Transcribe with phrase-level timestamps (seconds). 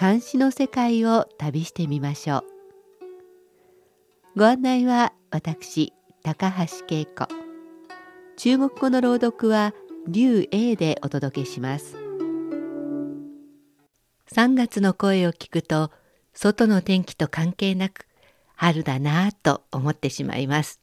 [0.00, 2.44] 監視の世界を旅してみましょ
[4.36, 4.38] う。
[4.38, 7.26] ご案内は私高橋恵子。
[8.36, 9.74] 中国語の朗読は
[10.06, 11.96] 劉英でお届けします。
[14.30, 15.90] 3月の声を聞くと
[16.32, 18.06] 外の天気と関係なく
[18.54, 20.78] 春だなぁと思ってしまいます。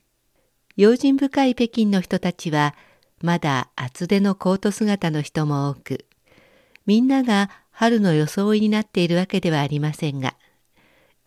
[0.76, 2.76] 用心深い北京の人たちは
[3.22, 6.06] まだ厚手のコート姿の人も多く
[6.86, 10.36] みんなが春の装いになっているわけではありませんが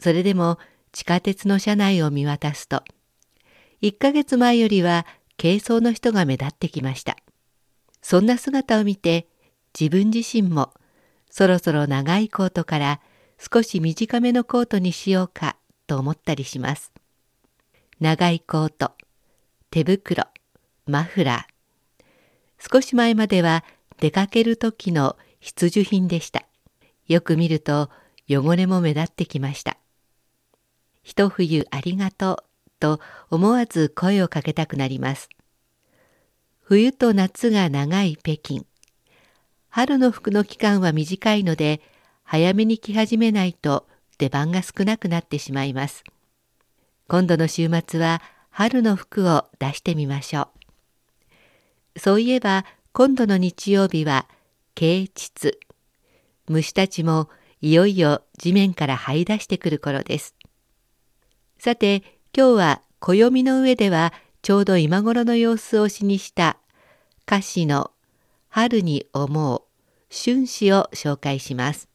[0.00, 0.58] それでも
[0.92, 2.82] 地下鉄の車内を見渡すと
[3.82, 5.06] 1ヶ月前よりは
[5.40, 7.16] 軽装の人が目立ってきました。
[8.02, 9.28] そんな姿を見て
[9.78, 10.72] 自分自身も
[11.30, 13.00] そろそろ長いコートから
[13.38, 16.92] 少し短めのコートにしようかと思ったりします。
[18.00, 18.92] 長いコート
[19.70, 20.24] 手袋
[20.86, 22.72] マフラー。
[22.72, 23.64] 少し前までは
[24.00, 26.44] 出かける時の必需品でした。
[27.06, 27.90] よく見ると
[28.28, 29.76] 汚れも目立ってきました。
[31.02, 33.00] 一冬ありがとうと
[33.30, 35.28] 思わず声をかけたくなります。
[36.62, 38.66] 冬と夏が長い北京。
[39.70, 41.80] 春の服の期間は短いので
[42.24, 43.86] 早めに着始めないと
[44.18, 46.04] 出番が少なくなってしまいます。
[47.06, 50.48] 今度の週末は春の服を出してみましょ
[51.96, 52.00] う。
[52.00, 54.28] そういえば今度の日曜日は
[54.78, 55.58] 啓蟄
[56.46, 57.28] 虫たちも
[57.60, 60.36] いよいよ地面から這い出してくる頃です。
[61.58, 66.58] さて今日は暦の上ではちょうど今頃の様子を詩にした
[67.26, 67.90] 歌詞の
[68.50, 69.62] 春に思う
[70.14, 71.88] 春詩を紹介します。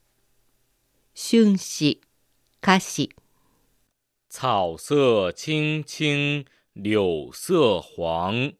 [1.15, 2.01] 春詩
[2.61, 3.15] 歌詞。
[4.29, 5.31] 草色
[7.31, 8.57] 青青柳色黄。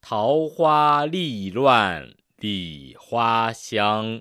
[0.00, 4.20] 桃花丽乱梨花香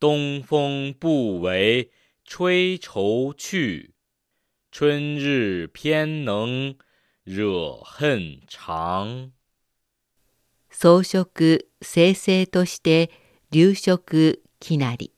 [0.00, 1.90] 东风不为
[2.24, 3.94] 吹愁去。
[4.72, 6.74] 春日偏能
[7.26, 9.30] 惹恨長
[10.70, 13.10] 装飾生成として
[13.50, 15.12] 流色きなり。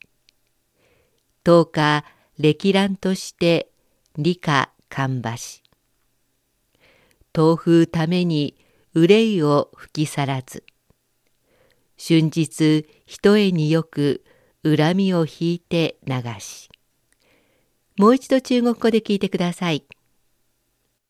[1.44, 2.04] 10日
[2.38, 3.70] 歴乱として
[4.18, 5.62] 理科芳し。
[7.32, 8.56] 豆腐ために
[8.94, 10.64] 憂いを吹き去らず。
[11.98, 14.24] 春日ひとえによく
[14.62, 16.68] 恨みを引いて流し。
[17.96, 19.84] もう一度中国語で聞いてください。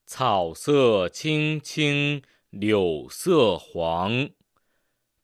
[0.06, 4.30] 草色青青柳色黄。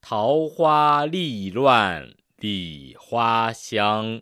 [0.01, 4.21] 桃花丽乱梨花香。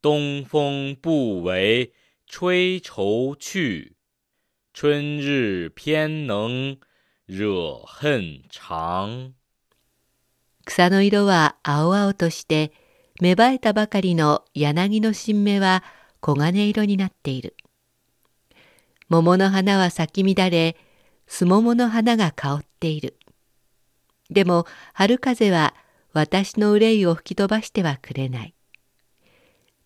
[0.00, 1.92] 东风不为
[2.26, 3.96] 吹愁去。
[4.72, 6.78] 春日偏能
[7.26, 9.34] 惹恨長
[10.64, 12.72] 草の色は青々として
[13.20, 15.82] 芽生えたばかりの柳の新芽は
[16.22, 17.56] 黄金色になっている。
[19.08, 20.76] 桃の花は咲き乱れ、
[21.26, 23.16] すももの花が香っている。
[24.30, 25.74] でも春風は
[26.12, 28.54] 私の憂いを吹き飛ばしてはくれない。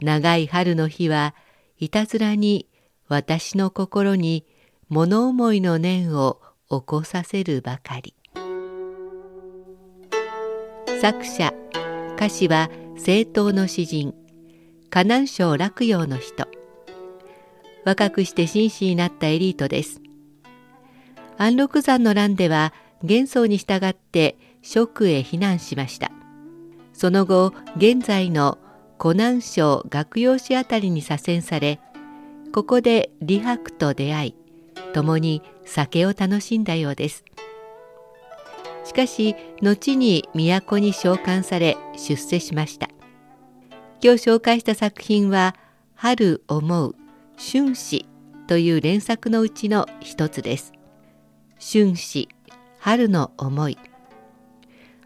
[0.00, 1.34] 長い春の日は
[1.78, 2.68] いたずらに
[3.08, 4.46] 私の心に
[4.88, 8.14] 物思いの念を起こさせるばかり。
[11.00, 11.52] 作者
[12.16, 14.14] 歌詞は政党の詩人
[14.88, 16.48] 河南省洛陽の人。
[17.84, 20.00] 若くして紳士になったエリートです。
[21.36, 22.72] 安禄山の乱では
[23.02, 26.10] 元宋に従って蜀へ避難しました。
[26.94, 28.56] その後現在の
[28.96, 31.78] 湖南省学用市あたりに左遷され
[32.54, 34.34] ここで李白と出会い
[34.94, 37.22] 共に酒を楽しんだようです。
[38.86, 42.88] しかし後に都に召喚され出世しました
[44.00, 45.56] 今日紹介した作品は
[45.96, 46.94] 「春思う
[47.36, 48.06] 春詩」
[48.46, 50.72] という連作のうちの一つです。
[51.58, 52.28] 春詩
[52.78, 53.76] 春の思い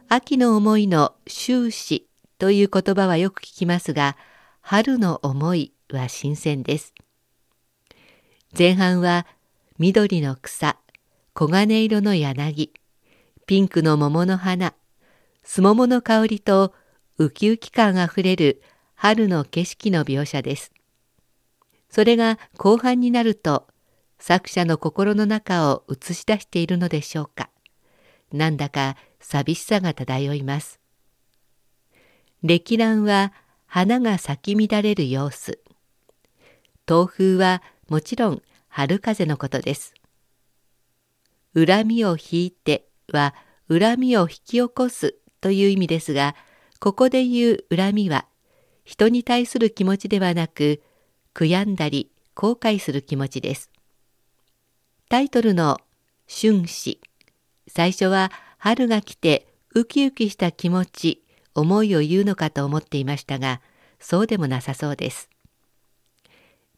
[0.09, 2.07] 秋の思いの秋詩
[2.39, 4.17] という言葉はよく聞きますが
[4.61, 6.93] 春の思いは新鮮です。
[8.57, 9.27] 前半は
[9.79, 10.77] 緑の草
[11.35, 12.73] 黄金色の柳
[13.51, 14.75] ピンクの桃の花
[15.43, 16.73] すももの香りと
[17.19, 18.63] ウキウキ感あふれる
[18.95, 20.71] 春の景色の描写です。
[21.89, 23.67] それが後半になると
[24.21, 27.51] 作者の心の中を映し出しているのでしょうか。
[28.33, 30.79] なんだか寂しさが漂います。
[32.45, 33.33] 歴蘭は
[33.67, 35.59] 花が咲き乱れる様子。
[36.87, 39.93] 東風はもちろん春風のことです。
[41.57, 43.35] 恨みを引いては
[43.69, 46.35] 恨みを引き起こすという意味ですが、
[46.81, 48.27] ここで言う恨みは
[48.85, 50.83] 人に対する気持ちではなく
[51.35, 53.71] 悔やんだり後悔する気持ちです。
[55.09, 55.79] タイトルの
[56.27, 57.01] 「春詩」
[57.69, 61.25] 最初は春が来てウキウキした気持ち
[61.55, 63.61] 思いを言うのかと思っていましたが
[63.99, 65.29] そうでもなさそうです。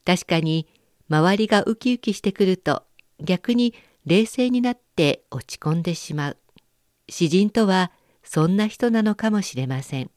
[0.05, 0.67] 確かに
[1.09, 2.83] 周りがウキウキしてくると
[3.21, 6.37] 逆に冷静になって落ち込んでしまう。
[7.09, 7.93] 詩人とは
[8.25, 10.11] そんな人なのかもしれません。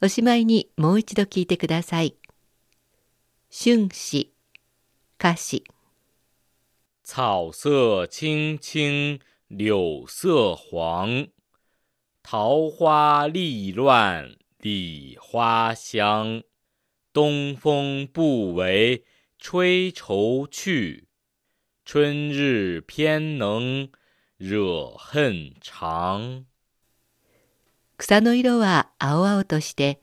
[0.00, 2.14] おしまいにもう一度聞いてください。
[3.50, 4.32] 春詩
[5.18, 5.64] 歌詞
[7.02, 8.08] 草色青
[8.52, 9.18] 青
[9.48, 11.30] 柳色黄，
[12.22, 16.42] 桃花丽乱梨花香。
[17.10, 19.02] 东风不为
[19.38, 21.07] 吹愁去，
[21.90, 23.88] 春日偏能
[24.38, 26.44] 惹恨长。
[27.96, 29.98] 草の色は青々として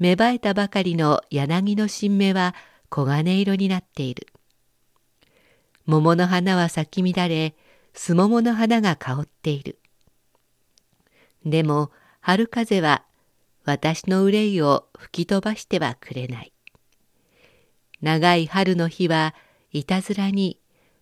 [0.00, 2.56] 芽生えたばかりの柳の新芽は
[2.90, 4.26] 黄金色になっている。
[5.86, 7.54] 桃の花は咲き乱れ、
[7.94, 9.78] すももの花が香っている。
[11.46, 13.04] でも春風は
[13.64, 16.52] 私の憂いを吹き飛ばしてはくれない。
[18.02, 19.36] 長い春の日は
[19.70, 20.58] いたずらに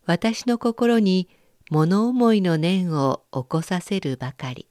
[0.09, 1.29] 私の心に
[1.71, 4.67] 物思いの念を起こさせるばかり。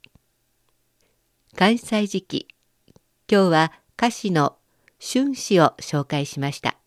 [1.56, 2.48] 関西時期
[3.32, 4.58] 今日は歌詞の
[5.00, 6.78] 春詩を紹介しました。